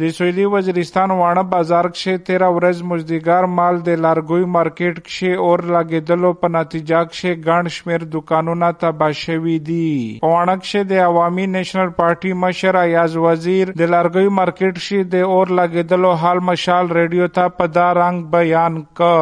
[0.00, 5.62] د سویلی وزیرستان واړه بازار کښې تیره ورځ مزدګار مال د لارګوی مارکیټ کښې اور
[5.74, 9.88] لګېدلو په نتیجه کښې ګڼ شمېر دوکانونه تباه شوي دي.
[10.22, 15.34] په واړه کښې د عوامي نیشنل پارټي مشر ایاز وزیر د لارګوی مارکیټ کښې د
[15.34, 19.12] اور لګېدلو حال مشال ریډیو ته په دا رنګ بیان که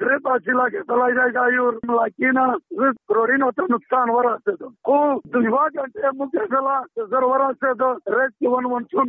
[0.00, 2.46] درې پاسې لګېدلی دی دا یو ملاکینه
[2.80, 4.72] زه کروڑینو ته نقصان ورسېدم.
[4.86, 4.98] خو
[5.36, 7.86] دوه ګنټې موږ سره زر ورسېد
[8.16, 9.00] ریس کې ون ون څو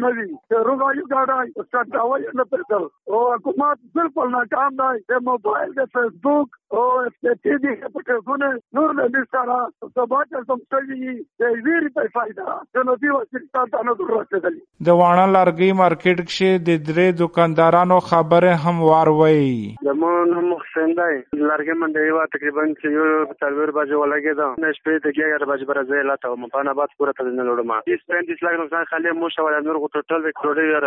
[0.97, 5.89] نه وي روغایو ګاډی سټاوي نه پېدل او حکومت بالکل ناکام دی د موبایل د
[5.97, 6.85] فیسبوک او
[7.25, 8.45] تی دي په ټلیفون
[8.77, 9.57] نور نه سره
[9.99, 14.87] سبا ته سم شوی دی ویری په فائدہ د نو دی وسیلتا ته نو ورسېدلی
[14.89, 19.45] د وانه لارګي مارکیټ کې د درې دکاندارانو خبره هم واروي
[19.89, 21.13] زمون محسن دی
[21.45, 23.07] لارګي منډي وا تقریباً چې یو
[23.43, 27.29] څلور بجې ولګېده نه شپې ته کې بجې بر ځای لاته مپانه باد پوره ته
[27.29, 30.27] نه لړم 20 35 لک نقصان خالی مو شو نور غو ټوټل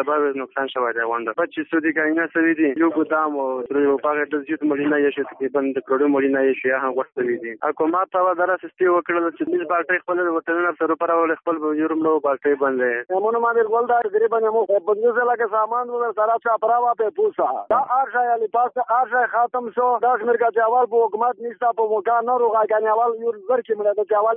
[0.09, 3.97] کروڑې نقصان شوی دی وانده پچې سودی کاینه سوي دي یو ګدام او تر یو
[4.07, 7.37] پاګه د زیات مړینه یې شي تقریباً د کروڑې مړینه یې شي هغه وخت سوي
[7.45, 11.61] دي حکومت ته ودره سستي وکړل چې دې پارټي خپل وطن سره پر اول خپل
[11.83, 15.51] یورم نو پارټي باندې همون ما دې ګول دا تقریباً مو په دې ځای کې
[15.57, 20.15] سامان ور سره چا پراوا په پوسا دا ارشا یلی پاس ارشا ختم شو دا
[20.23, 23.75] شمیر کا جوال په حکومت نشتا په موقع نه روغا کنه اول یور زر کې
[23.79, 24.37] مړه د جوال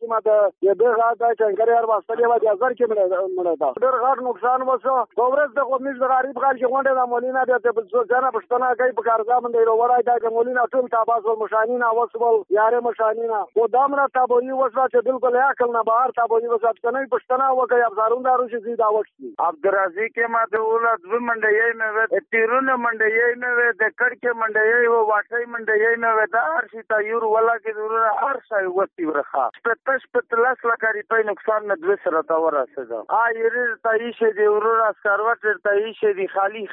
[0.00, 0.26] قیمت
[0.66, 3.04] یې به راځي چې ګری ار واسطه دی وځي زر کې مړه
[3.38, 7.42] مړه دا ډېر غټ نقصان زه وشو کوورز د قومي غریب خلک غونډه د مولینا
[7.50, 7.70] د ته
[8.10, 12.36] ځنه پښتنه کوي، په کارځه باندې وروړای دا د مولینا ټول تاباس ول مشانینا وسول
[12.58, 17.50] یاره مشانینا او دامره تابوی وسه چې بالکل عقل نه، بهر تابوی وسه کنه پښتنه
[17.60, 22.22] وکي افزارون دارو چې زیاده وښتي عبدالرازی کې ما ته ولادت و منډي مې و
[22.36, 23.10] تیرونه منډي
[23.42, 27.28] مې و د کړ کې منډي و واټي منډي مې و دا ارشي تا یور
[27.34, 29.46] ولا کې ضرور ارشي وتی ورخه.
[29.68, 34.75] پتش پتلاس لکاري په نقصان نه دوه سره تا ورسېده آ یری تایشه دی ورور
[34.88, 36.66] اسکروت تایشه دی خالی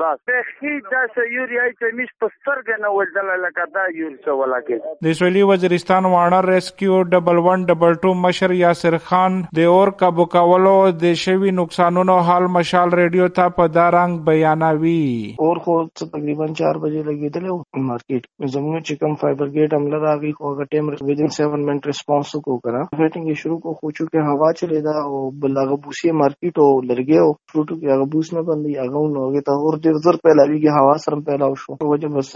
[0.00, 4.36] بس په خي دا سيوري اي چې مش پسترګ نه ولدل لکه دا یور څه
[4.40, 9.92] ولا کې د وزیرستان واړه ریسکیو ډبل 1 ډبل 2 مشر یاسر خان د اور
[10.02, 10.74] کابو کولو
[11.04, 15.02] د شوی نقصانونو حال مشال ریډیو ته په دا رنګ بیانوي
[15.48, 17.46] اور خو تقریباً 4 بجې لګیدل
[17.90, 22.34] مارکیټ زموږ چې کوم فایبر گیټ عمله راغی خو هغه ټیم ودین 7 منټ ریسپانس
[22.48, 26.70] کو کرا فیټینګ شروع کو خو چې هوا چلے دا او بلغه بوسي مارکیټ او
[26.90, 30.16] لرګي او فروټو کې هغه بوس نه باندې هغه نو هغه ته اور ډیر زر
[30.26, 31.76] پیدا ویږي هوا سره پیدا شو۔
[32.18, 32.30] بس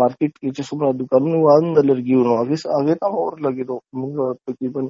[0.00, 4.12] مارکیټ کې چې څومره دکانونه وان د لرګي هغه هغه ته اور لګي دو موږ
[4.50, 4.82] تقریباً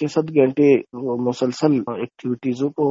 [0.00, 0.70] 6 غنټه
[1.28, 2.86] مسلسل اکټیویټیز کو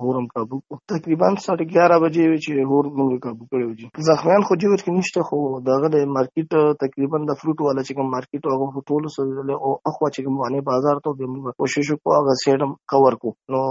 [0.00, 4.76] هورم کابو کو تقریباً 11:30 بجې چې هور موږ کابو کړو جی زخمیان خو جوړ
[4.84, 6.50] کې نشته خو۔ دغه د مارکیټ
[6.84, 10.68] تقریباً د فروټ والا چې کوم مارکیټ هغه ټول سره او اخوا چې کوم باندې
[10.70, 13.62] بازار ته به موږ کوشش وکړو هغه سیټم کور کو۔ نو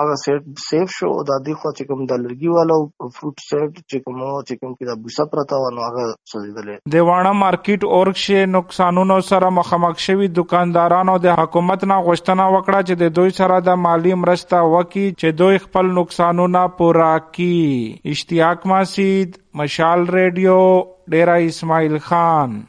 [0.00, 2.78] هغه سیټ سیف شو د دې خو چې کوم د لرګي والو
[3.16, 7.06] فروټ سیټ چې کوم چې کوم کې د بوسا پرتا و نو هغه سوځیدلې د
[7.10, 13.14] وانه مارکیټ اورښه نقصانونو سره مخامخ شوی دکاندارانو د حکومت نه غوښتنه وکړه چې د
[13.20, 18.14] دوی سره د مالی مرسته وکړي، چې دوی خپل نقصانونه پورا کړي.
[18.16, 20.60] اشتیاق ماسید، مشال ریډیو
[21.16, 22.60] ډیرا اسماعیل خان.